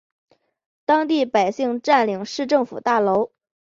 [0.83, 3.31] 当地百姓占领市政府大楼。